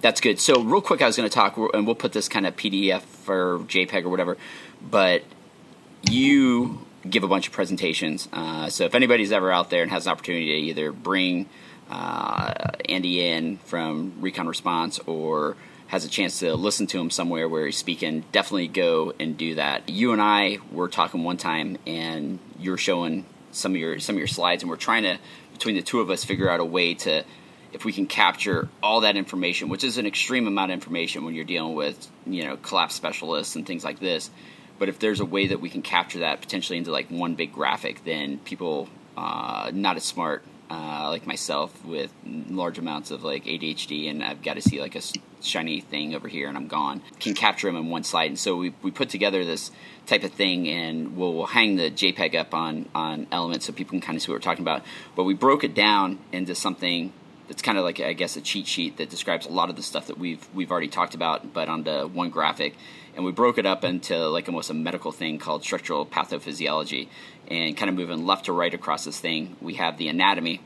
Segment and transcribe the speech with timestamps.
[0.00, 0.40] that's good.
[0.40, 3.02] So real quick, I was going to talk, and we'll put this kind of PDF
[3.28, 4.36] or JPEG or whatever.
[4.82, 5.22] But
[6.02, 8.28] you give a bunch of presentations.
[8.32, 11.48] Uh, so if anybody's ever out there and has an opportunity to either bring
[11.90, 12.52] uh,
[12.88, 15.56] Andy in from Recon Response or
[15.88, 19.56] has a chance to listen to him somewhere where he's speaking, definitely go and do
[19.56, 19.88] that.
[19.88, 24.18] You and I were talking one time, and you're showing some of your some of
[24.18, 25.18] your slides, and we're trying to
[25.52, 27.24] between the two of us figure out a way to
[27.72, 31.34] if we can capture all that information, which is an extreme amount of information when
[31.34, 34.30] you're dealing with you know collapse specialists and things like this.
[34.78, 37.52] But if there's a way that we can capture that potentially into like one big
[37.52, 43.44] graphic, then people uh, not as smart uh, like myself with large amounts of like
[43.44, 45.02] ADHD, and I've got to see like a
[45.42, 47.02] shiny thing over here, and I'm gone.
[47.18, 49.70] Can capture them in one slide, and so we we put together this
[50.06, 53.90] type of thing, and we'll, we'll hang the JPEG up on on Element so people
[53.90, 54.82] can kind of see what we're talking about.
[55.16, 57.12] But we broke it down into something
[57.50, 59.82] that's kind of like I guess a cheat sheet that describes a lot of the
[59.82, 62.76] stuff that we've we've already talked about, but onto one graphic.
[63.16, 67.08] And we broke it up into like almost a medical thing called structural pathophysiology
[67.48, 69.56] and kind of moving left to right across this thing.
[69.60, 70.60] We have the anatomy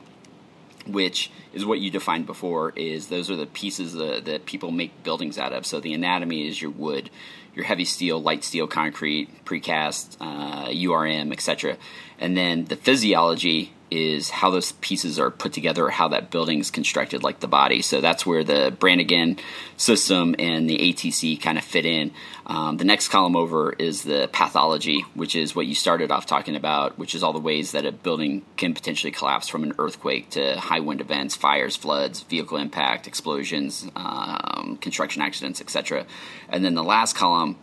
[0.85, 5.01] which is what you defined before is those are the pieces that, that people make
[5.01, 5.65] buildings out of.
[5.65, 7.09] So the anatomy is your wood
[7.55, 11.77] your heavy steel light steel concrete precast uh, urm etc
[12.19, 16.59] and then the physiology is how those pieces are put together or how that building
[16.59, 17.81] is constructed like the body.
[17.81, 19.37] So that's where the brannigan
[19.77, 22.11] system and the atc kind of fit in.
[22.47, 26.55] Um, the next column over is the pathology which is what you started off talking
[26.55, 30.29] about which is all the ways that a building can potentially collapse from an earthquake
[30.31, 36.05] to high wind events fires floods vehicle impact explosions um, construction accidents etc
[36.49, 37.57] and then the last column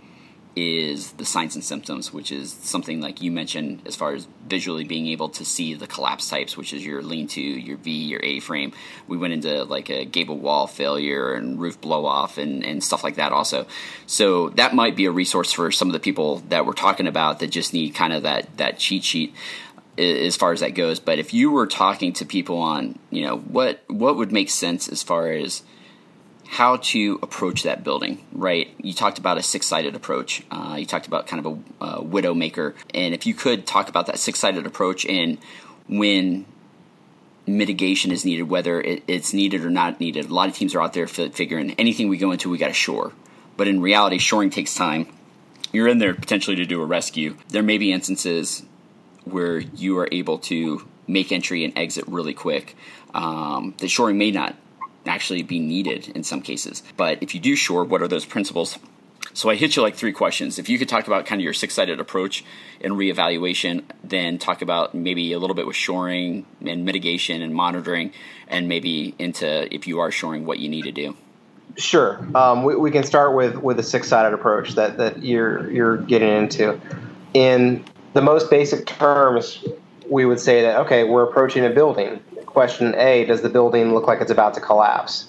[0.55, 4.85] is the signs and symptoms, which is something like you mentioned as far as visually
[4.85, 8.21] being able to see the collapse types, which is your lean to, your V, your
[8.23, 8.73] A frame.
[9.09, 13.03] We went into like a gable wall failure and roof blow off and, and stuff
[13.03, 13.67] like that also.
[14.07, 17.39] So that might be a resource for some of the people that we're talking about
[17.39, 19.35] that just need kind of that, that cheat sheet
[19.97, 21.01] as far as that goes.
[21.01, 24.89] But if you were talking to people on, you know, what, what would make sense
[24.89, 25.63] as far as
[26.53, 28.69] how to approach that building, right?
[28.77, 30.43] You talked about a six sided approach.
[30.51, 32.75] Uh, you talked about kind of a, a widow maker.
[32.93, 35.39] And if you could talk about that six sided approach and
[35.89, 36.45] when
[37.47, 40.27] mitigation is needed, whether it, it's needed or not needed.
[40.27, 42.75] A lot of teams are out there figuring anything we go into, we got to
[42.75, 43.13] shore.
[43.57, 45.07] But in reality, shoring takes time.
[45.73, 47.39] You're in there potentially to do a rescue.
[47.49, 48.63] There may be instances
[49.25, 52.77] where you are able to make entry and exit really quick.
[53.15, 54.55] Um, the shoring may not
[55.07, 56.83] actually be needed in some cases.
[56.97, 58.79] But if you do shore, what are those principles?
[59.35, 60.59] So I hit you like three questions.
[60.59, 62.45] If you could talk about kind of your six-sided approach
[62.83, 68.13] and reevaluation, then talk about maybe a little bit with shoring and mitigation and monitoring,
[68.49, 71.17] and maybe into if you are shoring, what you need to do.
[71.79, 75.97] Sure, um, we, we can start with with a six-sided approach that that you're you're
[75.97, 76.79] getting into.
[77.33, 79.65] In the most basic terms,
[80.07, 82.21] we would say that okay, we're approaching a building
[82.53, 85.29] question A, does the building look like it's about to collapse?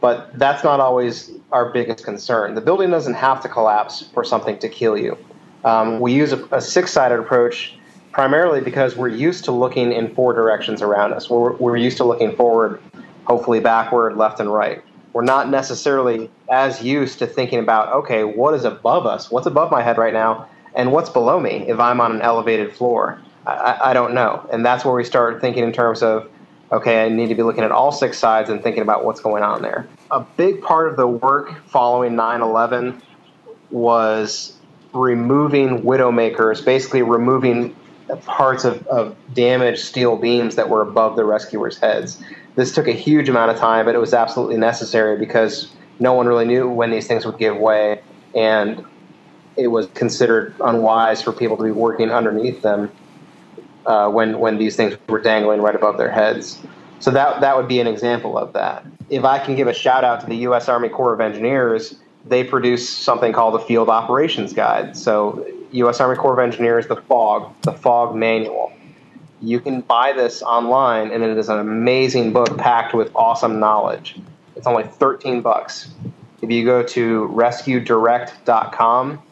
[0.00, 2.54] But that's not always our biggest concern.
[2.54, 5.16] The building doesn't have to collapse for something to kill you.
[5.64, 7.76] Um, we use a, a six sided approach
[8.10, 11.30] primarily because we're used to looking in four directions around us.
[11.30, 12.80] We're, we're used to looking forward,
[13.24, 14.82] hopefully backward, left, and right.
[15.12, 19.30] We're not necessarily as used to thinking about, okay, what is above us?
[19.30, 20.48] What's above my head right now?
[20.74, 23.20] And what's below me if I'm on an elevated floor?
[23.46, 24.48] I, I don't know.
[24.52, 26.30] And that's where we start thinking in terms of
[26.72, 29.42] okay, I need to be looking at all six sides and thinking about what's going
[29.42, 29.86] on there.
[30.10, 33.02] A big part of the work following 9 11
[33.70, 34.56] was
[34.92, 37.76] removing widowmakers, basically removing
[38.24, 42.22] parts of, of damaged steel beams that were above the rescuers' heads.
[42.54, 46.26] This took a huge amount of time, but it was absolutely necessary because no one
[46.26, 48.02] really knew when these things would give way,
[48.34, 48.84] and
[49.56, 52.90] it was considered unwise for people to be working underneath them
[53.86, 56.58] uh, when when these things were dangling right above their heads.
[57.00, 58.84] So that that would be an example of that.
[59.10, 60.68] If I can give a shout out to the U.S.
[60.68, 64.96] Army Corps of Engineers, they produce something called the Field Operations Guide.
[64.96, 66.00] So U.S.
[66.00, 68.72] Army Corps of Engineers, the FOG, the FOG manual.
[69.40, 74.16] You can buy this online, and it is an amazing book packed with awesome knowledge.
[74.54, 75.90] It's only 13 bucks.
[76.42, 79.22] If you go to rescuedirect.com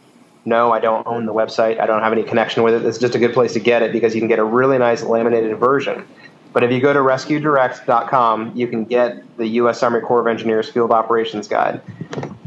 [0.44, 1.81] no, I don't own the website.
[1.81, 2.84] I don't have any connection with it.
[2.84, 5.02] It's just a good place to get it because you can get a really nice
[5.02, 6.06] laminated version.
[6.52, 9.82] But if you go to rescuedirect.com, you can get the U.S.
[9.82, 11.81] Army Corps of Engineers Field Operations Guide.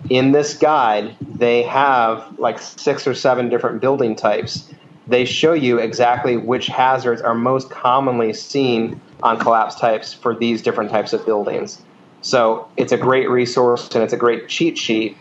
[0.10, 4.70] In this guide, they have like six or seven different building types.
[5.08, 10.62] They show you exactly which hazards are most commonly seen on collapse types for these
[10.62, 11.82] different types of buildings.
[12.22, 15.18] So it's a great resource and it's a great cheat sheet.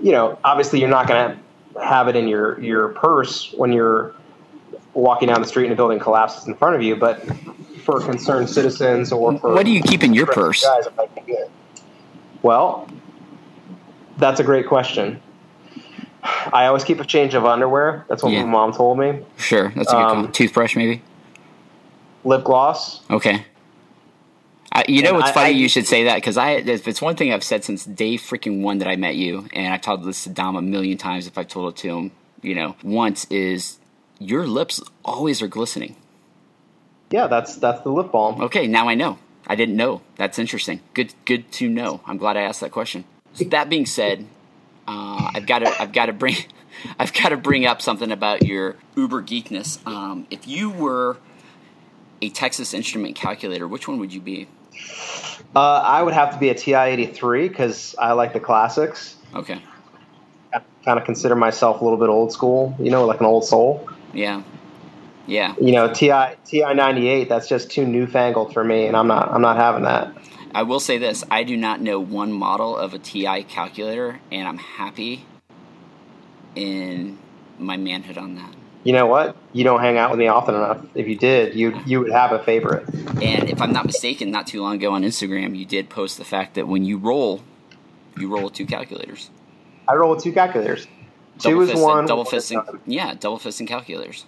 [0.00, 1.38] You know, obviously you're not going to
[1.80, 4.14] have it in your your purse when you're
[4.94, 7.22] walking down the street and a building collapses in front of you, but
[7.84, 10.64] for concerned citizens or for what do you keep in your purse?
[10.64, 10.86] Guys,
[12.42, 12.88] well,
[14.18, 15.20] that's a great question.
[16.52, 18.04] I always keep a change of underwear.
[18.08, 18.44] That's what Yeah.
[18.44, 19.20] my mom told me.
[19.36, 20.32] Sure, that's a good Um.
[20.32, 21.02] Toothbrush, maybe.
[22.24, 23.00] Lip gloss.
[23.10, 23.44] Okay.
[24.74, 25.48] I, you know And what's I- funny?
[25.48, 26.52] I- you should say that because I.
[26.52, 29.72] If it's one thing I've said since day freaking one that I met you, and
[29.72, 31.26] I've told this to Dom a million times.
[31.26, 32.10] If I've told it to him,
[32.40, 33.78] you know, once is
[34.18, 35.96] your lips always are glistening.
[37.10, 38.40] Yeah, that's that's the lip balm.
[38.40, 39.18] Okay, now I know.
[39.46, 40.00] I didn't know.
[40.16, 40.80] That's interesting.
[40.94, 42.00] Good, good to know.
[42.06, 43.04] I'm glad I asked that question.
[43.34, 44.24] So that being said,
[44.86, 46.36] uh, I've got to, I've got to bring,
[46.98, 49.84] I've got to bring up something about your Uber geekness.
[49.86, 51.18] Um, if you were
[52.22, 54.46] a Texas Instrument calculator, which one would you be?
[55.54, 59.16] Uh, I would have to be a TI-83 because I like the classics.
[59.34, 59.60] Okay.
[60.54, 63.44] I kind of consider myself a little bit old school, you know, like an old
[63.44, 63.88] soul.
[64.14, 64.42] Yeah.
[65.26, 65.54] Yeah.
[65.60, 67.28] You know, TI TI-98.
[67.28, 70.16] That's just too newfangled for me, and I'm not I'm not having that.
[70.54, 74.48] I will say this: I do not know one model of a TI calculator, and
[74.48, 75.24] I'm happy
[76.54, 77.18] in
[77.58, 78.54] my manhood on that.
[78.84, 79.36] You know what?
[79.52, 80.84] You don't hang out with me often enough.
[80.94, 82.88] If you did, you you would have a favorite.
[83.22, 86.24] And if I'm not mistaken, not too long ago on Instagram, you did post the
[86.24, 87.42] fact that when you roll,
[88.18, 89.30] you roll with two calculators.
[89.86, 90.86] I roll with two calculators.
[91.38, 92.06] Two Double is one.
[92.06, 92.64] double fisting.
[92.66, 92.80] none.
[92.86, 94.24] Yeah, double fisting calculators.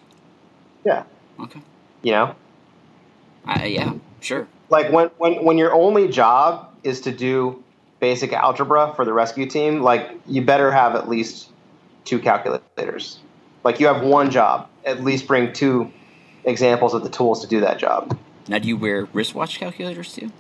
[0.85, 1.05] Yeah.
[1.41, 1.61] Okay.
[2.03, 2.37] You know,
[3.45, 4.47] I, yeah, sure.
[4.69, 7.63] like when when when your only job is to do
[7.99, 11.51] basic algebra for the rescue team, like you better have at least
[12.05, 13.19] two calculators.
[13.65, 15.91] Like you have one job, at least bring two
[16.45, 18.17] examples of the tools to do that job.
[18.47, 20.31] Now, do you wear wristwatch calculators too?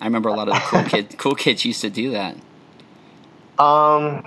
[0.00, 2.36] I remember a lot of the cool kid, cool kids used to do that.
[3.58, 4.24] Um,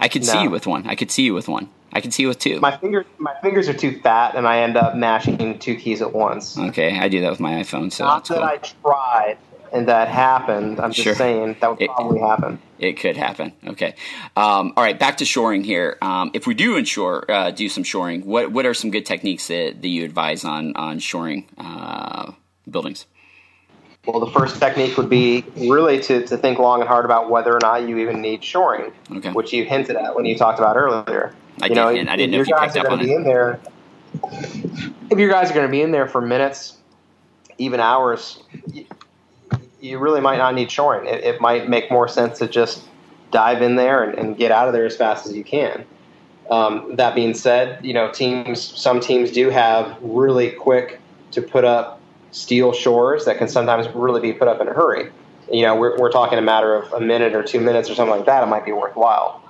[0.00, 0.88] I could see you with one.
[0.88, 1.70] I could see you with one.
[1.92, 2.58] I could see you with two.
[2.58, 6.12] my fingers my fingers are too fat, and I end up mashing two keys at
[6.12, 6.58] once.
[6.58, 8.42] okay, I do that with my iPhone, so Not that cool.
[8.42, 9.38] I tried
[9.74, 10.78] and that happened.
[10.80, 11.14] I'm just Sure.
[11.14, 12.58] saying that would It- probably happen.
[12.78, 13.52] It could happen.
[13.66, 13.94] Okay.
[14.36, 14.98] Um, all right.
[14.98, 15.98] Back to shoring here.
[16.00, 19.48] Um, if we do inshore, uh, do some shoring, what what are some good techniques
[19.48, 22.32] that, that you advise on on shoring uh,
[22.70, 23.06] buildings?
[24.06, 27.54] Well, the first technique would be really to, to think long and hard about whether
[27.54, 29.30] or not you even need shoring, Okay.
[29.32, 31.32] which you hinted at when you talked about earlier.
[31.62, 32.08] I you know, did.
[32.08, 33.16] I didn't know if you picked up on be it.
[33.16, 33.60] in there.
[35.10, 36.76] If your guys are going to be in there for minutes,
[37.56, 38.42] even hours,
[39.84, 41.06] you, really might not need shoring.
[41.06, 42.84] It, it might make more sense to just
[43.30, 45.84] dive in there and, and get out of there as fast as you can.
[46.50, 48.62] Um, that being said, you know teams.
[48.62, 51.00] Some teams do have really quick
[51.32, 52.00] to put up
[52.32, 55.10] steel shores that can sometimes really be put up in a hurry.
[55.50, 58.16] You know, we're, we're talking a matter of a minute or two minutes or something
[58.16, 58.42] like that.
[58.42, 59.42] It might be worthwhile.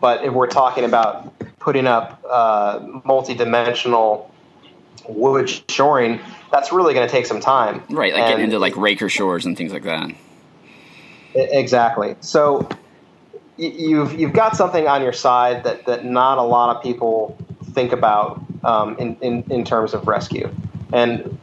[0.00, 4.32] But if we're talking about putting up uh, multi-dimensional
[5.08, 7.82] wood shoring, that's really going to take some time.
[7.90, 10.10] Right, like getting into like raker shores and things like that.
[11.34, 12.16] Exactly.
[12.20, 12.68] So
[13.56, 17.36] you've you've got something on your side that, that not a lot of people
[17.72, 20.52] think about um, in, in in terms of rescue.
[20.92, 21.38] And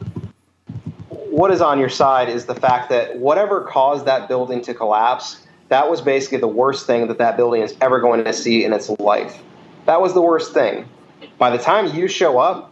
[1.30, 5.46] what is on your side is the fact that whatever caused that building to collapse,
[5.68, 8.72] that was basically the worst thing that that building is ever going to see in
[8.72, 9.40] its life.
[9.86, 10.86] That was the worst thing.
[11.38, 12.67] By the time you show up,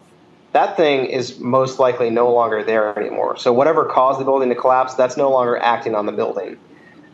[0.56, 3.36] that thing is most likely no longer there anymore.
[3.36, 6.56] So whatever caused the building to collapse, that's no longer acting on the building.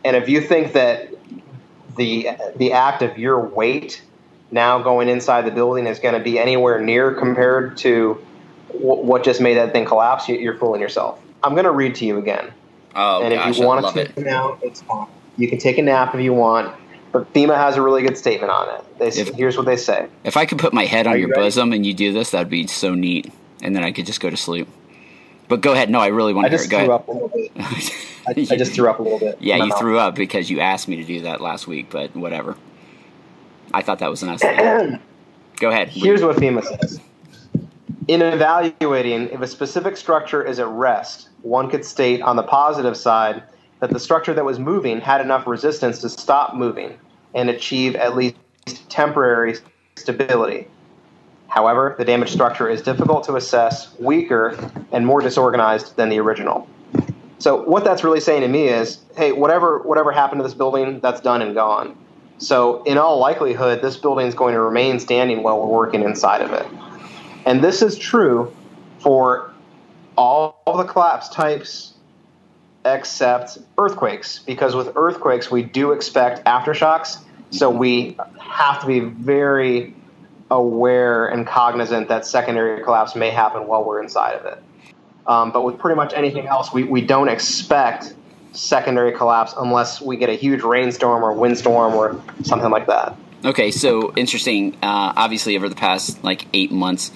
[0.05, 1.09] And if you think that
[1.97, 4.01] the the act of your weight
[4.49, 8.17] now going inside the building is going to be anywhere near compared to
[8.71, 11.19] w- what just made that thing collapse, you- you're fooling yourself.
[11.43, 12.49] I'm going to read to you again.
[12.95, 14.07] Oh and gosh, if you want to it.
[14.15, 15.07] take a nap, it's fine.
[15.35, 16.73] You can take a nap if you want.
[17.13, 18.97] But FEMA has a really good statement on it.
[18.99, 20.07] They, If- here's what they say.
[20.25, 21.41] If I could put my head on Are you your ready?
[21.43, 23.31] bosom and you do this, that'd be so neat.
[23.61, 24.67] And then I could just go to sleep.
[25.47, 25.89] But go ahead.
[25.89, 26.85] No, I really want I to just hear it.
[26.85, 27.51] threw Go up a little bit.
[27.55, 27.91] ahead.
[28.27, 29.37] I, I just threw up a little bit.
[29.39, 29.79] Yeah, you mouth.
[29.79, 32.57] threw up because you asked me to do that last week, but whatever.
[33.73, 34.99] I thought that was a nice thing.
[35.57, 35.89] Go ahead.
[35.89, 36.99] Here's what FEMA says.
[38.07, 42.97] In evaluating if a specific structure is at rest, one could state on the positive
[42.97, 43.43] side
[43.83, 46.97] that the structure that was moving had enough resistance to stop moving
[47.33, 48.37] and achieve at least
[48.87, 49.57] temporary
[49.97, 50.69] stability.
[51.49, 54.57] However, the damaged structure is difficult to assess, weaker,
[54.93, 56.65] and more disorganized than the original.
[57.39, 61.01] So what that's really saying to me is, hey, whatever whatever happened to this building,
[61.01, 61.97] that's done and gone.
[62.37, 66.41] So in all likelihood, this building is going to remain standing while we're working inside
[66.41, 66.65] of it.
[67.45, 68.55] And this is true
[68.99, 69.51] for
[70.15, 71.92] all the collapse types
[72.85, 77.19] except earthquakes, because with earthquakes, we do expect aftershocks.
[77.49, 79.95] So we have to be very
[80.49, 84.63] aware and cognizant that secondary collapse may happen while we're inside of it.
[85.25, 88.13] Um, but with pretty much anything else, we, we don't expect
[88.51, 93.15] secondary collapse unless we get a huge rainstorm or windstorm or something like that.
[93.45, 94.75] Okay, so interesting.
[94.75, 97.11] Uh, obviously, over the past like eight months,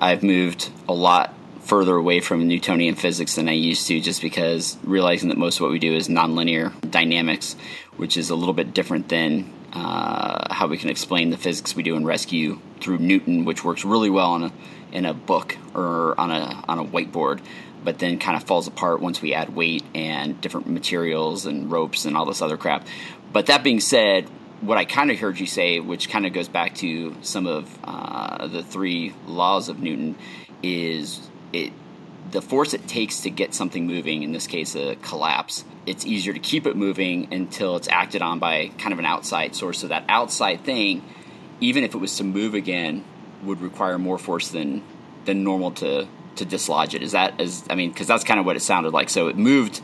[0.00, 1.34] I've moved a lot
[1.68, 5.60] further away from Newtonian physics than I used to, just because realizing that most of
[5.60, 7.56] what we do is nonlinear dynamics,
[7.98, 11.82] which is a little bit different than uh, how we can explain the physics we
[11.82, 14.52] do in rescue through Newton, which works really well in a
[14.90, 17.40] in a book or on a on a whiteboard,
[17.84, 22.06] but then kind of falls apart once we add weight and different materials and ropes
[22.06, 22.86] and all this other crap.
[23.30, 24.26] But that being said,
[24.62, 27.78] what I kind of heard you say, which kind of goes back to some of
[27.84, 30.16] uh, the three laws of Newton,
[30.62, 31.72] is it
[32.30, 36.34] the force it takes to get something moving, in this case a collapse, it's easier
[36.34, 39.78] to keep it moving until it's acted on by kind of an outside source.
[39.78, 41.02] So that outside thing,
[41.60, 43.04] even if it was to move again,
[43.42, 44.82] would require more force than
[45.24, 47.02] than normal to to dislodge it.
[47.02, 49.08] Is that as I mean, because that's kind of what it sounded like.
[49.08, 49.80] So it moved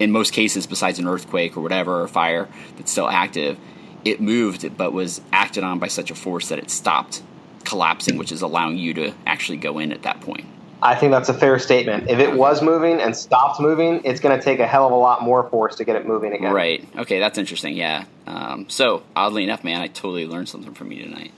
[0.00, 3.58] in most cases, besides an earthquake or whatever, or fire that's still active,
[4.04, 7.22] it moved but was acted on by such a force that it stopped
[7.64, 10.46] collapsing, which is allowing you to actually go in at that point.
[10.80, 12.08] I think that's a fair statement.
[12.08, 14.96] If it was moving and stopped moving, it's going to take a hell of a
[14.96, 16.52] lot more force to get it moving again.
[16.52, 16.86] Right.
[16.96, 17.76] Okay, that's interesting.
[17.76, 18.04] Yeah.
[18.26, 21.32] Um, so, oddly enough, man, I totally learned something from you tonight.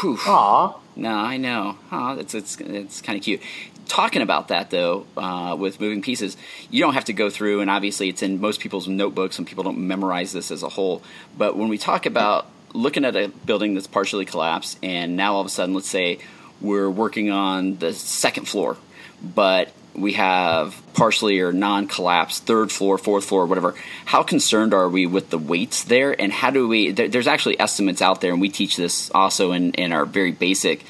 [0.00, 0.18] Whew.
[0.26, 0.78] Aw.
[0.96, 1.78] No, I know.
[1.90, 3.40] Oh, it's it's it's kind of cute.
[3.86, 6.36] Talking about that though, uh, with moving pieces,
[6.70, 9.64] you don't have to go through, and obviously it's in most people's notebooks, and people
[9.64, 11.02] don't memorize this as a whole.
[11.36, 15.40] But when we talk about looking at a building that's partially collapsed, and now all
[15.40, 16.18] of a sudden, let's say
[16.60, 18.76] we're working on the second floor,
[19.22, 23.74] but we have partially or non-collapsed third floor, fourth floor, whatever.
[24.04, 26.92] How concerned are we with the weights there, and how do we?
[26.92, 30.32] There, there's actually estimates out there, and we teach this also in, in our very
[30.32, 30.84] basic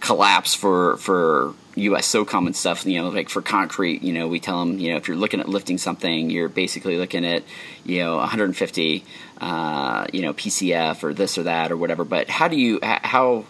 [0.00, 2.12] collapse for for U.S.
[2.12, 2.86] SOCOM and stuff.
[2.86, 5.40] You know, like for concrete, you know, we tell them, you know, if you're looking
[5.40, 7.42] at lifting something, you're basically looking at,
[7.84, 9.04] you know, 150,
[9.40, 12.04] uh, you know, PCF or this or that or whatever.
[12.04, 13.44] But how do you how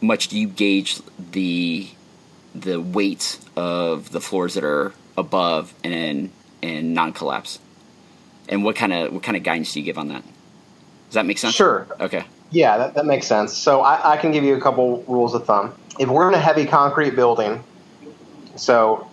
[0.00, 1.00] much do you gauge
[1.32, 1.88] the
[2.54, 6.30] the weight of the floors that are above and
[6.62, 7.58] and non collapse?
[8.48, 10.22] And what kind of what kind of guidance do you give on that?
[11.06, 11.54] Does that make sense?
[11.54, 11.86] Sure.
[12.00, 12.24] Okay.
[12.50, 13.54] Yeah, that, that makes sense.
[13.54, 15.74] So I, I can give you a couple rules of thumb.
[15.98, 17.62] If we're in a heavy concrete building,
[18.56, 19.08] so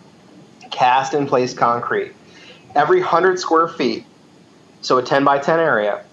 [0.72, 2.14] cast in place concrete,
[2.76, 4.06] every 100 square feet,
[4.82, 6.04] so a 10 by 10 area,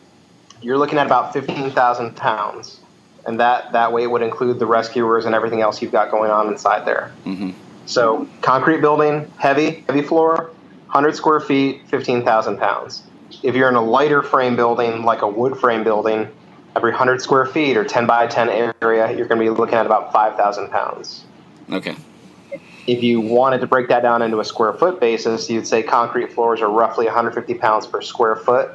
[0.60, 2.80] you're looking at about 15,000 pounds
[3.26, 6.48] and that that way would include the rescuers and everything else you've got going on
[6.48, 7.12] inside there.
[7.24, 7.50] Mm-hmm.
[7.86, 10.52] So concrete building, heavy, heavy floor,
[10.86, 13.02] 100 square feet, 15,000 pounds.
[13.42, 16.28] If you're in a lighter frame building, like a wood frame building,
[16.76, 19.86] every 100 square feet or 10 by 10 area, you're going to be looking at
[19.86, 21.24] about 5,000 pounds.
[21.70, 21.96] Okay.
[22.86, 26.32] If you wanted to break that down into a square foot basis, you'd say concrete
[26.32, 28.70] floors are roughly 150 pounds per square foot,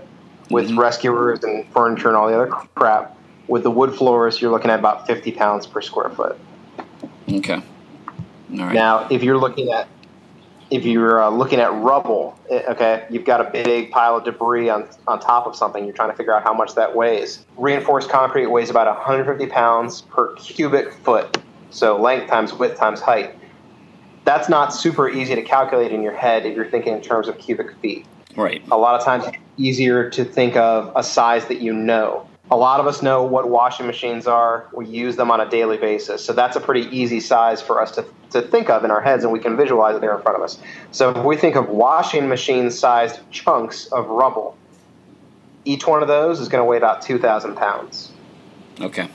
[0.49, 0.79] with mm-hmm.
[0.79, 3.16] rescuers and furniture and all the other crap
[3.47, 6.37] with the wood floors, you're looking at about 50 pounds per square foot.
[7.29, 7.61] Okay.
[8.51, 8.73] All right.
[8.73, 9.87] Now, if you're looking at
[10.69, 14.69] if you're uh, looking at rubble, eh, okay, you've got a big pile of debris
[14.69, 15.85] on, on top of something.
[15.85, 17.45] You're trying to figure out how much that weighs.
[17.55, 21.37] Reinforced concrete weighs about 150 pounds per cubic foot.
[21.69, 23.35] So length times width times height.
[24.25, 27.37] That's not super easy to calculate in your head if you're thinking in terms of
[27.37, 28.05] cubic feet.
[28.35, 28.61] Right.
[28.69, 32.55] A lot of times it's easier to think of a size that you know a
[32.55, 34.67] lot of us know what washing machines are.
[34.73, 36.23] We use them on a daily basis.
[36.23, 39.23] So that's a pretty easy size for us to, to think of in our heads,
[39.23, 40.57] and we can visualize it there in front of us.
[40.91, 44.57] So if we think of washing machine sized chunks of rubble,
[45.65, 48.11] each one of those is going to weigh about 2,000 pounds.
[48.79, 49.09] Okay.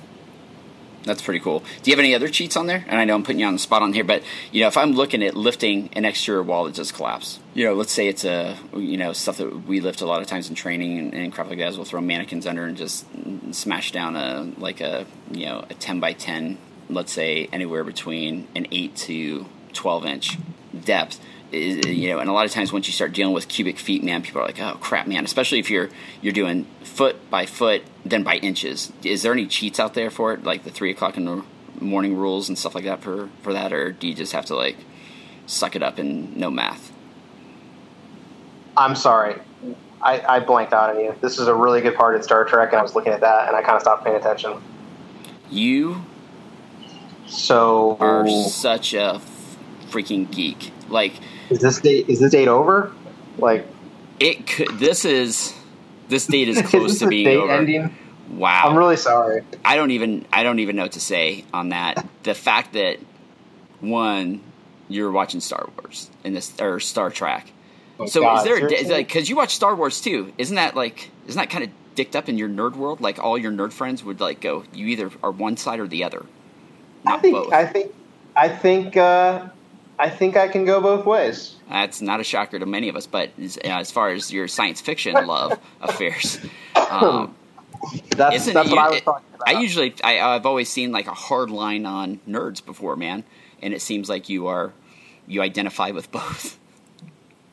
[1.05, 1.61] That's pretty cool.
[1.83, 2.85] Do you have any other cheats on there?
[2.87, 4.77] And I know I'm putting you on the spot on here, but you know, if
[4.77, 8.25] I'm looking at lifting an exterior wall that just collapsed, you know, let's say it's
[8.25, 11.33] a you know stuff that we lift a lot of times in training and, and
[11.33, 11.75] crap like that.
[11.75, 13.07] We'll throw mannequins under and just
[13.53, 18.47] smash down a like a you know a 10 by 10, let's say anywhere between
[18.55, 20.39] an 8 to 12 inch
[20.85, 21.21] depth
[21.53, 24.23] you know, and a lot of times once you start dealing with cubic feet, man,
[24.23, 25.91] people are like, "Oh crap, man!" Especially if you're
[26.23, 28.93] you're doing foot by foot, then by inches.
[29.03, 31.43] Is there any cheats out there for it, like the three o'clock in the
[31.81, 34.55] morning rules and stuff like that for for that, or do you just have to
[34.55, 34.77] like
[35.47, 36.93] suck it up and no math?
[38.77, 39.37] I'm sorry,
[40.01, 41.15] I, I blanked out on you.
[41.21, 43.49] This is a really good part in Star Trek, and I was looking at that,
[43.49, 44.63] and I kind of stopped paying attention.
[45.51, 46.03] You
[47.27, 49.21] so are such a
[49.89, 50.73] freaking geek.
[50.89, 51.15] Like
[51.49, 52.93] is this date is this date over?
[53.39, 53.67] Like
[54.21, 54.79] it could.
[54.79, 55.55] This is
[56.13, 57.51] this date is close is to being over.
[57.53, 57.95] ending?
[58.31, 58.67] Wow.
[58.67, 59.43] I'm really sorry.
[59.65, 62.07] I don't even I don't even know what to say on that.
[62.23, 62.99] The fact that
[63.81, 64.43] one,
[64.89, 67.51] you're watching Star Wars in this or Star Trek.
[67.99, 68.87] Oh, so God, is there seriously?
[68.87, 70.33] is like because you watch Star Wars too?
[70.39, 73.01] Isn't that like isn't that kind of dicked up in your nerd world?
[73.01, 76.05] Like all your nerd friends would like go, you either are one side or the
[76.05, 76.25] other,
[77.05, 77.53] not I think.
[77.53, 77.95] I think
[78.37, 79.49] I think uh,
[79.99, 81.57] I think I can go both ways.
[81.69, 84.81] That's not a shocker to many of us, but as, as far as your science
[84.81, 86.39] fiction love affairs,
[86.91, 87.35] um,
[88.17, 89.49] That's that's what I was talking about.
[89.49, 93.25] I usually I, I've always seen like a hard line on nerds before, man,
[93.61, 94.73] and it seems like you are
[95.27, 96.59] you identify with both.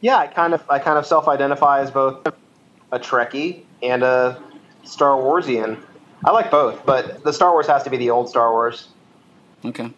[0.02, 2.26] yeah, I kind of I kind of self-identify as both
[2.92, 4.42] a Trekkie and a
[4.84, 5.80] Star Warsian.
[6.26, 8.88] I like both, but the Star Wars has to be the old Star Wars.
[9.64, 9.92] Okay.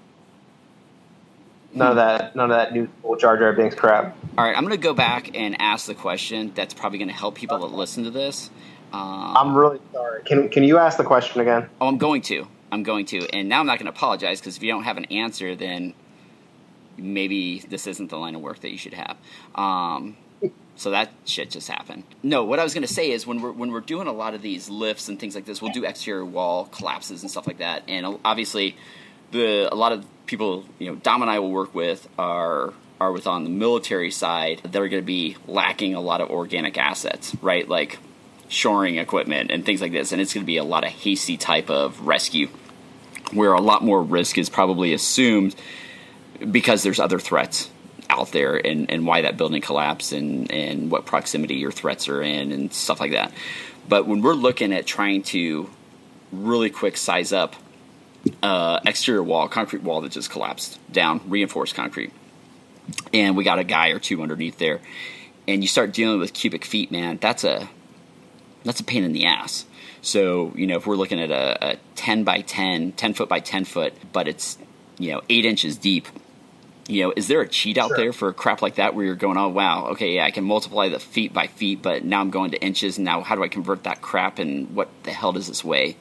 [1.73, 4.17] None of that none of that new Jar Jar Binks crap.
[4.37, 7.13] All right, I'm going to go back and ask the question that's probably going to
[7.13, 8.49] help people that listen to this.
[8.91, 10.23] Um, I'm really sorry.
[10.23, 11.69] Can can you ask the question again?
[11.79, 12.47] oh, I'm going to.
[12.71, 13.27] I'm going to.
[13.33, 15.93] And now I'm not going to apologize because if you don't have an answer, then
[16.97, 19.17] maybe this isn't the line of work that you should have.
[19.55, 20.17] Um,
[20.75, 22.03] so that shit just happened.
[22.23, 24.33] No, what I was going to say is when we're when we're doing a lot
[24.33, 27.59] of these lifts and things like this, we'll do exterior wall collapses and stuff like
[27.59, 27.83] that.
[27.87, 28.75] And obviously,
[29.31, 33.11] the a lot of people you know Dom and I will work with are are
[33.11, 36.77] with on the military side that are going to be lacking a lot of organic
[36.77, 37.67] assets, right?
[37.67, 37.97] Like
[38.47, 41.35] shoring equipment and things like this, and it's going to be a lot of hasty
[41.35, 42.47] type of rescue,
[43.33, 45.55] where a lot more risk is probably assumed
[46.51, 47.71] because there's other threats
[48.09, 52.21] out there and, and why that building collapsed and, and what proximity your threats are
[52.21, 53.31] in and stuff like that.
[53.87, 55.69] But when we're looking at trying to
[56.31, 57.55] really quick size up
[58.43, 62.11] uh, exterior wall, concrete wall that just collapsed down, reinforced concrete,
[63.13, 64.79] and we got a guy or two underneath there,
[65.47, 67.69] and you start dealing with cubic feet, man, that's a
[68.63, 69.65] that's a pain in the ass.
[70.01, 73.39] So, you know, if we're looking at a, a 10 by 10, 10 foot by
[73.39, 74.57] 10 foot, but it's,
[74.97, 76.07] you know, eight inches deep,
[76.87, 77.97] you know, is there a cheat out Sure.
[77.97, 80.89] there for crap like that where you're going, oh, wow, okay, yeah, I can multiply
[80.89, 83.47] the feet by feet, but now I'm going to inches, and now how do I
[83.47, 85.97] convert that crap, and what the hell does this weigh?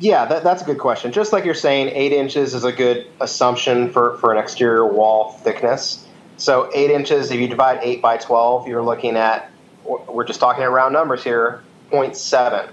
[0.00, 1.10] Yeah, that, that's a good question.
[1.12, 5.32] Just like you're saying, eight inches is a good assumption for, for an exterior wall
[5.42, 6.06] thickness.
[6.36, 9.50] So eight inches, if you divide eight by twelve, you're looking at
[9.84, 12.68] we're just talking in round numbers here, 0.7.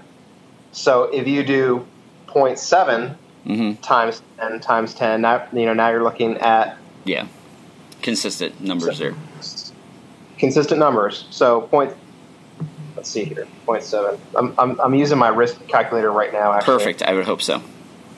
[0.72, 1.86] So if you do
[2.28, 3.80] 0.7 Mm-hmm.
[3.80, 7.26] times 10 times 10, now you know now you're looking at Yeah.
[8.02, 9.14] Consistent numbers there.
[10.38, 11.26] consistent numbers.
[11.30, 11.92] So point.
[12.96, 14.18] Let's see here, 0.7.
[14.34, 16.52] I'm, I'm, I'm using my risk calculator right now.
[16.52, 16.78] Actually.
[16.78, 17.02] Perfect.
[17.02, 17.62] I would hope so.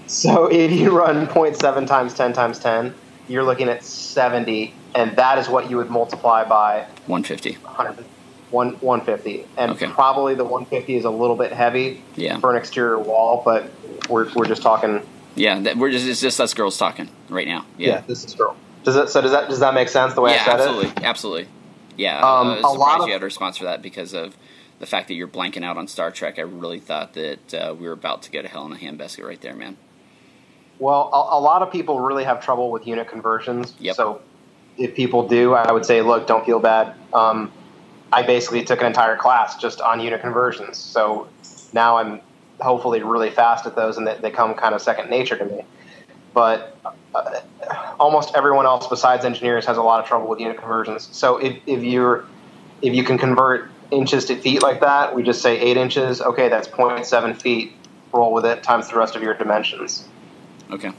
[0.07, 2.95] So if you run 0.7 times 10 times 10,
[3.29, 7.55] you're looking at 70, and that is what you would multiply by 150.
[7.55, 8.05] 100,
[8.51, 9.45] one, 150.
[9.57, 9.89] And Okay.
[9.89, 12.39] probably the 150 is a little bit heavy Yeah.
[12.39, 13.71] for an exterior wall, but
[14.09, 15.03] we're, we're just talking.
[15.35, 17.67] Yeah, that, we're just, it's just us girls talking right now.
[17.77, 18.01] Yeah.
[18.07, 18.57] this is girl.
[18.85, 20.87] Does that so does that does that make sense the way yeah, I said absolutely,
[20.87, 21.03] it?
[21.05, 21.07] absolutely.
[21.07, 21.49] absolutely.
[21.97, 24.35] Yeah, Um, uh, I a lot of- you had a response for that because of
[24.79, 26.39] the fact that you're blanking out on Star Trek.
[26.39, 29.25] I really thought that uh, we were about to get a hell in a handbasket
[29.25, 29.77] right there, man.
[30.79, 33.75] Well, a, a lot of people really have trouble with unit conversions.
[33.81, 33.97] Yep.
[33.97, 34.21] So
[34.77, 36.95] if people do, I would say, look, don't feel bad.
[37.13, 37.51] Um,
[38.13, 40.77] I basically took an entire class just on unit conversions.
[40.79, 41.29] So
[41.73, 42.21] now I'm
[42.61, 45.65] hopefully really fast at those and they, they come kind of second nature to me.
[46.33, 46.79] But
[47.15, 47.41] uh,
[47.99, 51.09] almost everyone else besides engineers has a lot of trouble with unit conversions.
[51.13, 52.25] So if, if you're
[52.81, 56.21] if you can convert inches to feet like that, we just say eight inches.
[56.21, 57.73] Okay, that's 0.7 feet.
[58.13, 60.07] Roll with it times the rest of your dimensions.
[60.71, 60.93] Okay.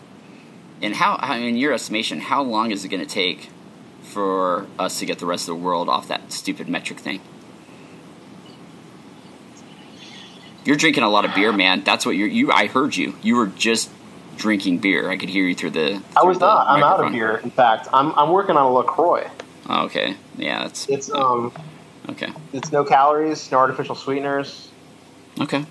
[0.82, 3.50] And how, in your estimation, how long is it going to take
[4.02, 7.22] for us to get the rest of the world off that stupid metric thing?
[10.66, 11.84] You're drinking a lot of beer, man.
[11.84, 12.28] That's what you're.
[12.28, 13.16] You, I heard you.
[13.24, 13.90] You were just
[14.38, 15.10] drinking beer.
[15.10, 16.02] I could hear you through the.
[16.16, 16.68] I was not.
[16.68, 17.38] I'm out of beer.
[17.38, 19.30] In fact, I'm, I'm working on a Lacroix.
[19.68, 20.16] Oh, okay.
[20.38, 21.54] Yeah, that's It's um
[22.10, 22.32] okay.
[22.54, 24.70] it's no calories, no artificial sweeteners,
[25.40, 25.66] Okay.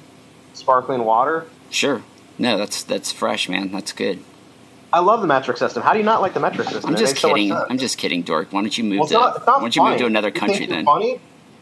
[0.54, 1.46] sparkling water.
[1.70, 2.02] Sure.
[2.38, 3.72] No, that's that's fresh, man.
[3.72, 4.20] That's good.
[4.92, 5.82] I love the metric system.
[5.82, 6.90] How do you not like the metric system?
[6.90, 7.52] I'm just makes so kidding.
[7.52, 8.52] I'm just kidding, dork.
[8.52, 10.66] Why don't you move Well, to not, Why don't you move to another You country
[10.66, 10.84] then?
[10.86, 11.20] Funny?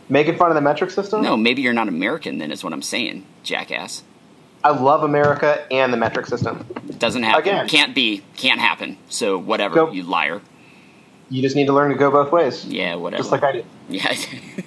[0.08, 1.22] Making fun of the metric system?
[1.22, 2.52] No, maybe you're not American then.
[2.52, 4.04] Is what I'm saying, jackass.
[4.62, 6.64] I love America and the metric system.
[6.88, 7.40] It doesn't happen.
[7.42, 7.68] Again.
[7.68, 8.22] Can't be.
[8.36, 8.96] Can't happen.
[9.08, 10.40] So whatever, Go- you liar.
[11.28, 13.20] You just need to learn to go both ways, Yeah, whatever.
[13.20, 13.64] just like I do.
[13.88, 14.16] Yeah.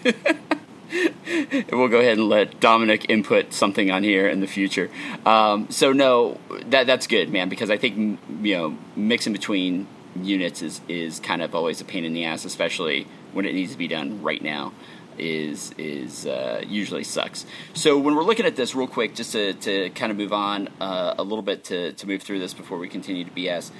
[1.71, 4.89] we'll go ahead and let Dominic input something on here in the future.
[5.25, 10.61] Um, so no, that that's good, man, because I think you know mixing between units
[10.61, 13.77] is is kind of always a pain in the ass, especially when it needs to
[13.77, 14.73] be done right now.
[15.17, 17.45] Is is uh, usually sucks.
[17.73, 20.69] So when we're looking at this real quick, just to, to kind of move on
[20.79, 23.71] uh, a little bit to, to move through this before we continue to BS.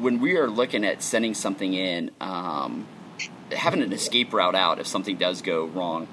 [0.00, 2.86] When we are looking at sending something in, um,
[3.50, 6.08] having an escape route out if something does go wrong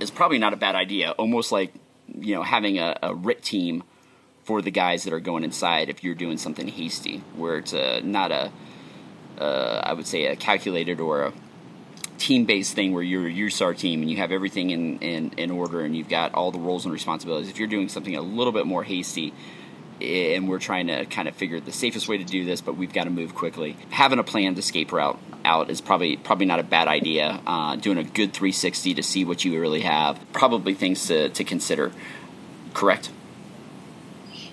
[0.00, 1.12] is probably not a bad idea.
[1.12, 1.72] Almost like
[2.12, 3.82] you know having a, a RIT team
[4.44, 8.00] for the guys that are going inside if you're doing something hasty, where it's a,
[8.02, 8.52] not a
[9.38, 11.32] uh, I would say a calculated or a
[12.18, 15.50] team based thing where you're a USAR team and you have everything in, in, in
[15.50, 17.50] order and you've got all the roles and responsibilities.
[17.50, 19.34] If you're doing something a little bit more hasty,
[20.00, 22.92] and we're trying to kind of figure the safest way to do this, but we've
[22.92, 23.76] got to move quickly.
[23.90, 27.40] Having a planned escape route out is probably probably not a bad idea.
[27.46, 31.44] Uh, doing a good 360 to see what you really have, probably things to, to
[31.44, 31.92] consider.
[32.72, 33.10] Correct.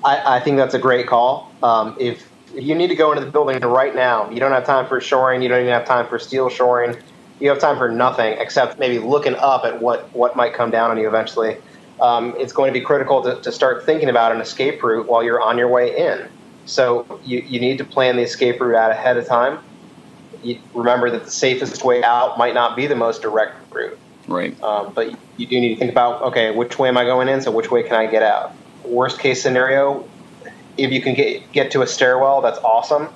[0.04, 1.52] I, I think that's a great call.
[1.62, 4.66] Um, if, if you need to go into the building right now, you don't have
[4.66, 6.98] time for shoring, you don't even have time for steel shoring,
[7.40, 10.92] you have time for nothing except maybe looking up at what, what might come down
[10.92, 11.58] on you eventually
[12.02, 15.24] um, it's going to be critical to, to, start thinking about an escape route while
[15.24, 16.28] you're on your way in.
[16.66, 19.60] So you, you need to plan the escape route out ahead of time.
[20.42, 23.98] You remember that the safest way out might not be the most direct route.
[24.28, 24.60] Right.
[24.64, 27.42] Um, but you do need to think about okay, which way am I going in?
[27.42, 28.54] So which way can I get out?
[28.84, 30.08] Worst case scenario,
[30.78, 33.10] if you can get get to a stairwell, that's awesome.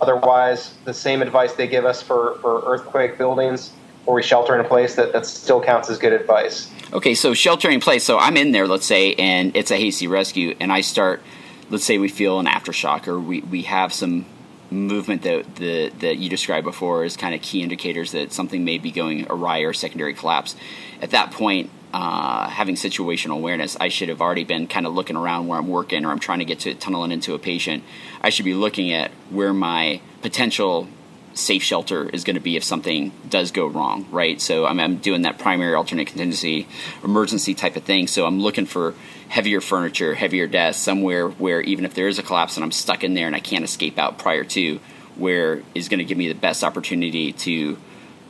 [0.00, 3.72] Otherwise, the same advice they give us for, for earthquake buildings
[4.04, 6.70] where we shelter in a place that, that still counts as good advice.
[6.92, 8.04] Okay, so sheltering in place.
[8.04, 11.22] So I'm in there, let's say, and it's a hasty rescue, and I start.
[11.70, 14.26] Let's say we feel an aftershock, or we, we have some
[14.70, 18.78] movement that the that you described before as kind of key indicators that something may
[18.78, 20.56] be going awry or secondary collapse.
[21.00, 25.16] At that point, uh, having situational awareness, I should have already been kind of looking
[25.16, 27.84] around where I'm working, or I'm trying to get to tunneling into a patient.
[28.20, 30.88] I should be looking at where my potential
[31.34, 34.40] safe shelter is going to be if something does go wrong, right?
[34.40, 36.68] So I'm, I'm, doing that primary alternate contingency
[37.02, 38.06] emergency type of thing.
[38.06, 38.94] So I'm looking for
[39.28, 43.02] heavier furniture, heavier desks, somewhere where even if there is a collapse and I'm stuck
[43.02, 44.78] in there and I can't escape out prior to,
[45.16, 47.78] where is going to give me the best opportunity to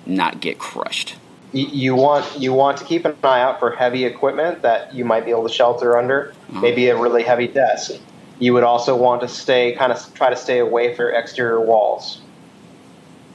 [0.06, 1.16] not get crushed.
[1.52, 5.26] You want you want to keep an eye out for heavy equipment that you might
[5.26, 6.60] be able to shelter under, uh-huh.
[6.60, 7.92] maybe a really heavy desk.
[8.38, 12.22] You would also want to stay kind of try to stay away from exterior walls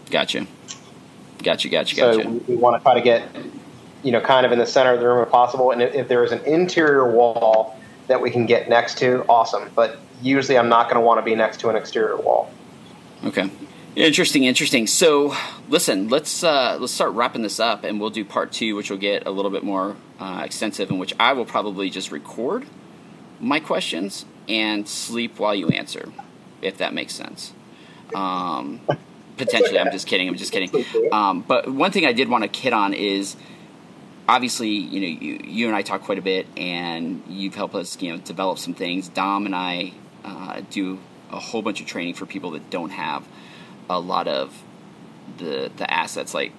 [0.10, 0.48] Gotcha.
[1.44, 2.24] Gotcha, gotcha, gotcha.
[2.24, 3.30] So we want to try to get,
[4.04, 5.72] you know, kind of in the center of the room if possible.
[5.72, 9.70] And if, if there is an interior wall that we can get next to, awesome.
[9.76, 12.52] But usually I'm not going to want to be next to an exterior wall.
[13.24, 13.50] Okay.
[13.96, 14.86] Interesting, interesting.
[14.86, 15.36] So,
[15.70, 19.00] listen, let's uh, let's start wrapping this up, and we'll do part two, which will
[19.00, 22.68] get a little bit more uh, extensive, in which I will probably just record
[23.40, 26.12] my questions and sleep while you answer,
[26.62, 27.54] if that makes sense.
[28.14, 28.82] Um,
[29.38, 29.80] potentially.
[29.80, 30.28] I'm just kidding.
[30.28, 30.86] I'm just kidding.
[31.12, 33.36] Um, but one thing I did want to kid on is
[34.28, 38.02] obviously, you know, you, you and I talk quite a bit, and you've helped us,
[38.02, 39.08] you know, develop some things.
[39.10, 41.00] Dom and I uh, do
[41.32, 43.26] a whole bunch of training for people that don't have
[43.90, 44.64] a lot of
[45.38, 46.54] the the assets like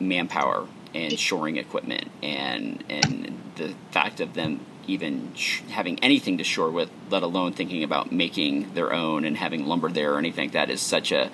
[0.00, 6.44] manpower and shoring equipment, and and the fact of them even sh- having anything to
[6.44, 10.50] shore with, let alone thinking about making their own and having lumber there or anything.
[10.50, 11.30] That is such a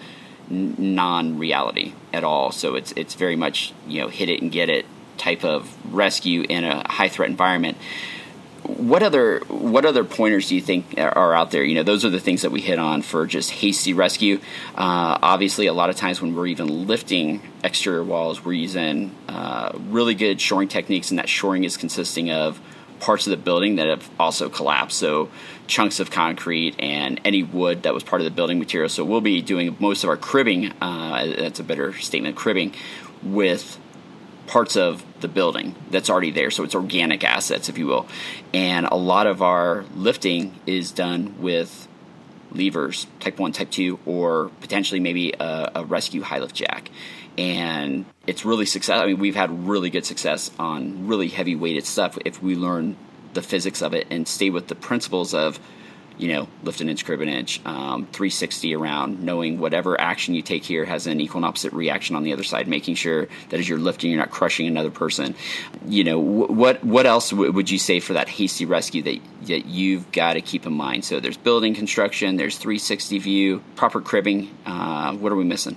[0.50, 2.52] non-reality at all.
[2.52, 4.86] So it's it's very much you know hit it and get it
[5.16, 7.76] type of rescue in a high threat environment.
[8.62, 11.64] What other what other pointers do you think are out there?
[11.64, 14.38] You know, those are the things that we hit on for just hasty rescue.
[14.74, 19.72] Uh, obviously, a lot of times when we're even lifting exterior walls, we're using uh,
[19.88, 22.60] really good shoring techniques, and that shoring is consisting of
[23.00, 24.98] parts of the building that have also collapsed.
[24.98, 25.30] So
[25.66, 28.88] chunks of concrete and any wood that was part of the building material.
[28.88, 30.72] So we'll be doing most of our cribbing.
[30.80, 32.36] Uh, that's a better statement.
[32.36, 32.74] Cribbing
[33.22, 33.78] with
[34.46, 36.50] parts of the building that's already there.
[36.50, 38.06] So it's organic assets, if you will.
[38.52, 41.86] And a lot of our lifting is done with
[42.52, 46.90] levers, type 1, type 2, or potentially maybe a, a rescue high lift jack
[47.38, 49.00] and it's really success.
[49.00, 52.96] I mean, we've had really good success on really heavy weighted stuff if we learn
[53.32, 55.60] the physics of it and stay with the principles of,
[56.20, 60.42] you know, lift an inch, crib an inch, um, 360 around, knowing whatever action you
[60.42, 63.58] take here has an equal and opposite reaction on the other side, making sure that
[63.58, 65.34] as you're lifting, you're not crushing another person.
[65.86, 69.66] You know, what what else w- would you say for that hasty rescue that that
[69.66, 71.04] you've got to keep in mind?
[71.04, 74.54] So there's building construction, there's 360 view, proper cribbing.
[74.66, 75.76] Uh, what are we missing?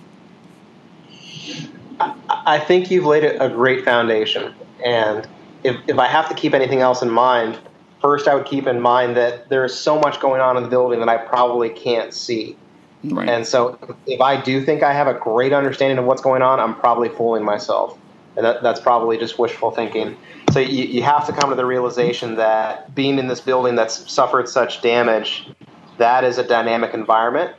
[2.30, 4.54] I think you've laid a great foundation.
[4.84, 5.28] And
[5.64, 7.58] if, if I have to keep anything else in mind,
[8.04, 11.00] first I would keep in mind that there's so much going on in the building
[11.00, 12.58] that I probably can't see.
[13.06, 13.28] Right.
[13.28, 16.60] And so, if I do think I have a great understanding of what's going on,
[16.60, 17.98] I'm probably fooling myself.
[18.36, 20.18] And that, that's probably just wishful thinking.
[20.52, 24.12] So, you, you have to come to the realization that being in this building that's
[24.12, 25.50] suffered such damage,
[25.98, 27.56] that is a dynamic environment.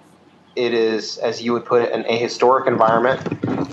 [0.56, 3.20] It is, as you would put it, an ahistoric environment.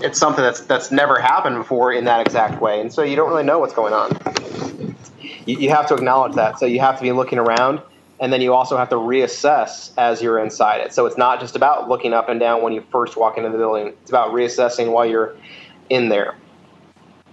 [0.02, 3.28] It's something that's that's never happened before in that exact way, and so you don't
[3.30, 4.10] really know what's going on.
[5.46, 6.58] You, you have to acknowledge that.
[6.58, 7.82] So you have to be looking around
[8.22, 10.94] and then you also have to reassess as you're inside it.
[10.94, 13.58] So it's not just about looking up and down when you first walk into the
[13.58, 13.88] building.
[13.88, 15.34] It's about reassessing while you're
[15.90, 16.36] in there.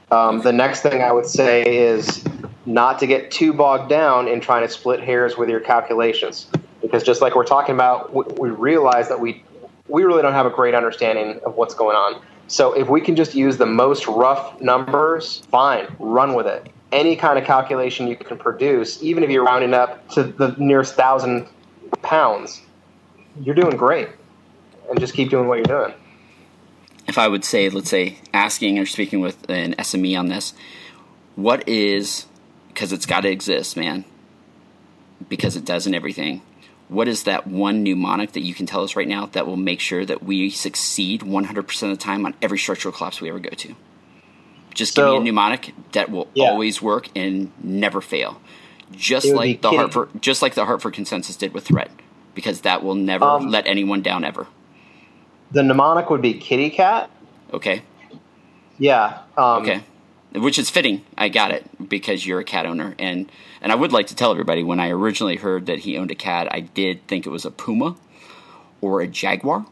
[0.09, 2.23] Um, the next thing I would say is
[2.65, 6.47] not to get too bogged down in trying to split hairs with your calculations,
[6.81, 9.43] because just like we're talking about, we, we realize that we
[9.87, 12.19] we really don't have a great understanding of what's going on.
[12.47, 17.15] So if we can just use the most rough numbers, fine, run with it any
[17.15, 21.47] kind of calculation you can produce, even if you're rounding up to the nearest thousand
[22.01, 22.61] pounds,
[23.41, 24.09] you're doing great.
[24.89, 25.93] And just keep doing what you're doing.
[27.07, 30.53] If I would say, let's say, asking or speaking with an SME on this,
[31.35, 32.25] what is,
[32.69, 34.03] because it's got to exist, man,
[35.27, 36.41] because it does in everything.
[36.87, 39.79] What is that one mnemonic that you can tell us right now that will make
[39.79, 43.51] sure that we succeed 100% of the time on every structural collapse we ever go
[43.51, 43.75] to?
[44.79, 46.45] Just so, give me a mnemonic that will yeah.
[46.45, 48.39] always work and never fail.
[48.93, 51.91] Just like the Hartford, just like the Hartford consensus did with threat,
[52.33, 54.47] because that will never um, let anyone down ever.
[55.51, 57.11] The mnemonic would be kitty cat.
[57.51, 57.81] Okay.
[58.77, 59.19] Yeah.
[59.37, 59.83] Um, okay.
[60.33, 61.03] Which is fitting.
[61.17, 63.29] I got it because you're a cat owner, and
[63.61, 66.15] and I would like to tell everybody when I originally heard that he owned a
[66.15, 67.97] cat, I did think it was a puma
[68.79, 69.65] or a jaguar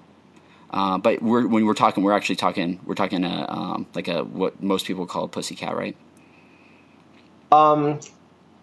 [0.77, 4.23] uh, but we're, when we're talking, we're actually talking, we're talking a, um, like a
[4.23, 5.97] what most people call a pussy cat, right?
[7.51, 7.99] Um,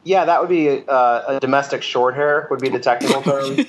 [0.04, 3.56] yeah, that would be a, a domestic short hair would be the technical term.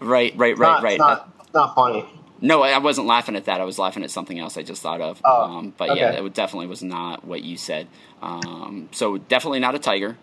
[0.00, 0.92] right, right, right, not, right.
[0.92, 2.04] It's not, it's not funny.
[2.42, 3.62] No, I wasn't laughing at that.
[3.62, 5.22] I was laughing at something else I just thought of.
[5.24, 6.00] Oh, um, but okay.
[6.00, 7.88] yeah, it definitely was not what you said.
[8.20, 10.18] Um, so definitely not a tiger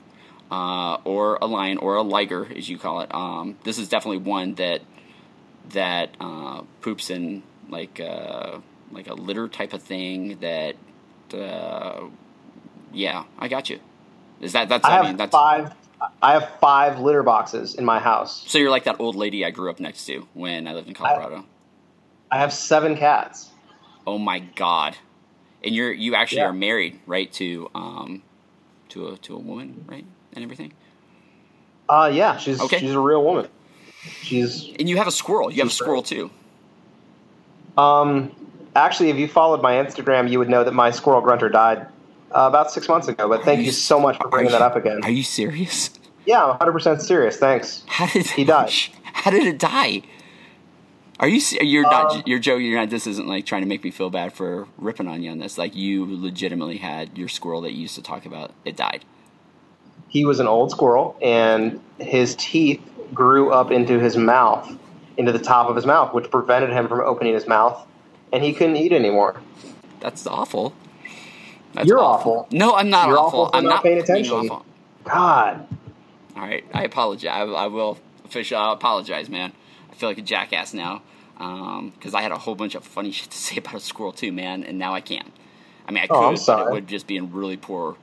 [0.51, 3.13] uh, or a lion or a liger, as you call it.
[3.13, 4.81] Um, this is definitely one that
[5.69, 8.59] that uh, poops in like uh,
[8.91, 10.39] like a litter type of thing.
[10.39, 10.75] That
[11.33, 12.05] uh,
[12.93, 13.79] yeah, I got you.
[14.41, 14.85] Is that that's?
[14.85, 15.73] I, I have mean, that's five.
[16.21, 18.43] I have five litter boxes in my house.
[18.47, 20.93] So you're like that old lady I grew up next to when I lived in
[20.93, 21.45] Colorado.
[22.29, 23.49] I, I have seven cats.
[24.05, 24.97] Oh my god!
[25.63, 26.49] And you're you actually yeah.
[26.49, 27.31] are married, right?
[27.33, 28.23] To um,
[28.89, 30.05] to a to a woman, right?
[30.35, 30.73] And everything?
[31.87, 32.79] Uh, yeah, she's okay.
[32.79, 33.47] she's a real woman.
[34.21, 35.51] She's and you have a squirrel.
[35.51, 36.29] You have a squirrel too.
[37.77, 38.35] Um,
[38.75, 41.87] actually, if you followed my Instagram, you would know that my squirrel grunter died
[42.31, 43.27] uh, about six months ago.
[43.27, 45.01] But thank you, you, so much for bringing you, that up again.
[45.03, 45.91] Are you serious?
[46.25, 47.37] Yeah, I'm 100 percent serious.
[47.37, 47.83] Thanks.
[47.87, 48.71] How did he die?
[49.03, 50.01] How did it die?
[51.19, 51.39] Are you?
[51.61, 52.11] You're not.
[52.11, 52.65] Um, you're joking.
[52.65, 52.89] You're not.
[52.89, 55.57] This isn't like trying to make me feel bad for ripping on you on this.
[55.57, 58.53] Like you legitimately had your squirrel that you used to talk about.
[58.65, 59.05] It died
[60.15, 62.81] he was an old squirrel, and his teeth
[63.13, 64.73] grew up into his mouth,
[65.17, 67.85] into the top of his mouth, which prevented him from opening his mouth,
[68.31, 69.41] and he couldn't eat anymore.
[69.99, 70.73] That's awful.
[71.73, 72.45] That's You're awful.
[72.45, 72.57] awful.
[72.57, 73.41] No, I'm not You're awful.
[73.41, 74.49] awful I'm not, not paying attention.
[75.03, 75.67] God.
[76.37, 77.29] All right, I apologize.
[77.29, 79.51] I, I will officially apologize, man.
[79.91, 81.01] I feel like a jackass now
[81.33, 84.13] because um, I had a whole bunch of funny shit to say about a squirrel
[84.13, 85.33] too, man, and now I can't.
[85.85, 87.97] I mean, I oh, could, but it would just be in really poor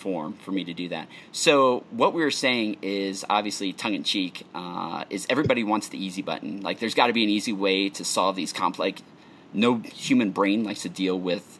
[0.00, 1.08] form for me to do that.
[1.30, 6.02] So what we were saying is obviously tongue in cheek uh, is everybody wants the
[6.02, 6.62] easy button.
[6.62, 8.80] Like there's got to be an easy way to solve these complex.
[8.80, 9.06] Like,
[9.52, 11.58] no human brain likes to deal with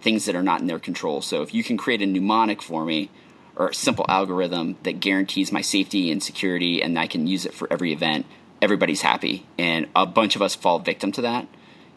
[0.00, 1.20] things that are not in their control.
[1.20, 3.10] So if you can create a mnemonic for me
[3.56, 7.54] or a simple algorithm that guarantees my safety and security and I can use it
[7.54, 8.26] for every event,
[8.60, 9.46] everybody's happy.
[9.58, 11.48] And a bunch of us fall victim to that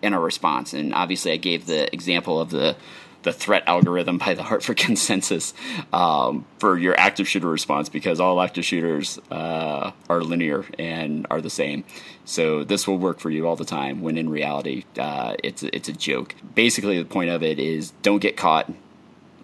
[0.01, 0.73] in our response.
[0.73, 2.75] And obviously I gave the example of the
[3.23, 5.53] the threat algorithm by the Hartford Consensus
[5.93, 11.41] um, for your active shooter response because all active shooters uh, are linear and are
[11.41, 11.83] the same.
[12.25, 14.01] So this will work for you all the time.
[14.01, 16.35] When in reality, uh, it's it's a joke.
[16.55, 18.71] Basically, the point of it is don't get caught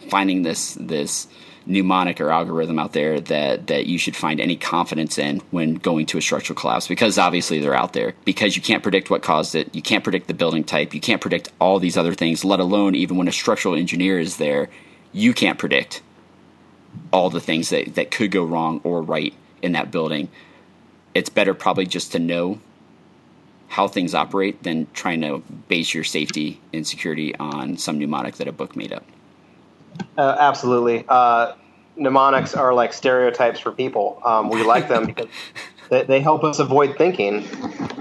[0.09, 1.27] finding this this
[1.67, 6.05] mnemonic or algorithm out there that that you should find any confidence in when going
[6.05, 8.13] to a structural collapse because obviously they're out there.
[8.25, 11.21] Because you can't predict what caused it you can't predict the building type you can't
[11.21, 14.69] predict all these other things let alone even when a structural engineer is there
[15.11, 16.01] you can't predict
[17.11, 20.29] all the things that, that could go wrong or right in that building.
[21.13, 22.59] It's better probably just to know
[23.69, 28.47] how things operate than trying to base your safety and security on some mnemonic that
[28.47, 29.03] a book made up
[30.17, 31.05] uh, absolutely.
[31.07, 31.53] Uh,
[31.95, 34.21] mnemonics are like stereotypes for people.
[34.25, 35.27] Um, we like them because
[35.89, 37.45] They, they help us avoid thinking,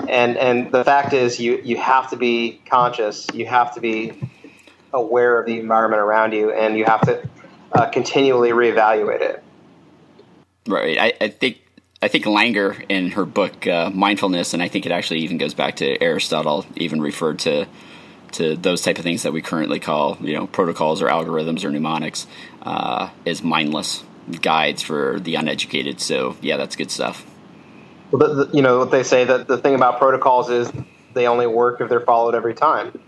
[0.08, 3.26] and and the fact is, you you have to be conscious.
[3.32, 4.12] You have to be
[4.92, 7.28] aware of the environment around you, and you have to
[7.72, 9.42] uh, continually reevaluate it.
[10.66, 10.98] Right.
[10.98, 11.58] I, I think
[12.02, 15.54] I think Langer in her book uh, Mindfulness, and I think it actually even goes
[15.54, 17.66] back to Aristotle, even referred to
[18.32, 21.70] to those type of things that we currently call you know protocols or algorithms or
[21.70, 22.26] mnemonics
[22.62, 24.04] uh, as mindless
[24.42, 26.00] guides for the uneducated.
[26.00, 27.24] So yeah, that's good stuff.
[28.10, 30.70] Well, the, the, you know what they say that the thing about protocols is
[31.14, 32.98] they only work if they're followed every time.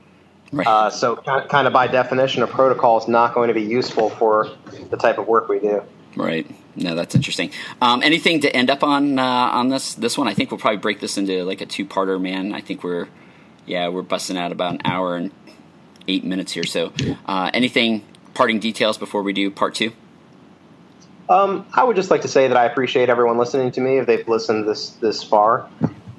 [0.50, 0.66] Right.
[0.66, 4.48] Uh, so kind of by definition, a protocol is not going to be useful for
[4.90, 5.82] the type of work we do.
[6.16, 6.46] Right.
[6.74, 7.50] No, that's interesting.
[7.82, 10.26] Um, anything to end up on uh, on this this one?
[10.26, 12.20] I think we'll probably break this into like a two parter.
[12.20, 13.08] Man, I think we're
[13.68, 15.30] yeah we're busting out about an hour and
[16.08, 16.64] eight minutes here.
[16.64, 16.92] So,
[17.26, 18.04] uh, anything
[18.34, 19.92] parting details before we do part two?
[21.28, 24.06] Um, I would just like to say that I appreciate everyone listening to me if
[24.06, 25.68] they've listened this this far.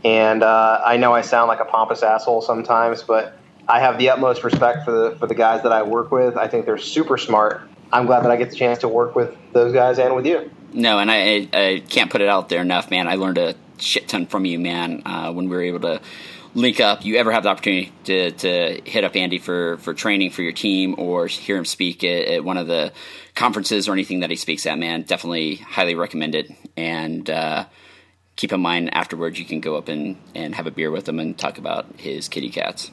[0.05, 4.11] And uh, I know I sound like a pompous asshole sometimes, but I have the
[4.11, 6.37] utmost respect for the for the guys that I work with.
[6.37, 7.61] I think they're super smart.
[7.91, 10.51] I'm glad that I get the chance to work with those guys and with you.
[10.71, 13.07] No, and I, I can't put it out there enough, man.
[13.07, 16.01] I learned a shit ton from you, man, uh, when we were able to
[16.53, 17.05] link up.
[17.05, 20.51] You ever have the opportunity to, to hit up Andy for, for training for your
[20.51, 22.91] team or hear him speak at, at one of the
[23.35, 26.51] conferences or anything that he speaks at, man, definitely highly recommend it.
[26.75, 27.65] And uh,
[28.35, 31.19] keep in mind afterwards, you can go up and, and have a beer with him
[31.19, 32.91] and talk about his kitty cats.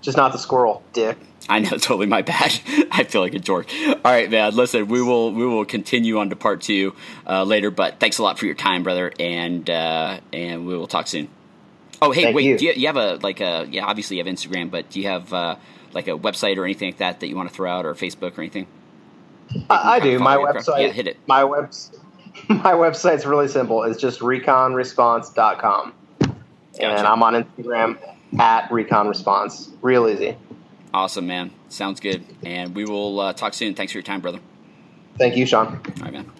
[0.00, 1.18] Just not the squirrel, dick.
[1.48, 2.58] I know, totally my bad.
[2.90, 3.66] I feel like a dork.
[3.86, 4.54] All right, man.
[4.54, 6.94] Listen, we will we will continue on to part two
[7.26, 7.72] uh, later.
[7.72, 11.28] But thanks a lot for your time, brother, and uh, and we will talk soon.
[12.02, 12.44] Oh, hey, Thank wait.
[12.44, 12.58] You.
[12.58, 13.84] Do you, you, have a like a yeah?
[13.84, 15.56] Obviously, you have Instagram, but do you have uh,
[15.92, 18.36] like a website or anything like that that you want to throw out, or Facebook
[18.36, 18.66] or anything?
[19.70, 20.18] I, I do.
[20.18, 20.82] My website.
[20.82, 21.18] Yeah, hit it.
[21.26, 21.70] My web.
[22.48, 23.84] My website's really simple.
[23.84, 25.94] It's just reconresponse.com.
[26.18, 26.34] Gotcha.
[26.84, 27.98] And I'm on Instagram
[28.38, 29.70] at reconresponse.
[29.80, 30.36] Real easy.
[30.92, 31.52] Awesome, man.
[31.68, 32.24] Sounds good.
[32.44, 33.74] And we will uh, talk soon.
[33.74, 34.40] Thanks for your time, brother.
[35.16, 35.66] Thank you, Sean.
[35.68, 36.30] All right, man.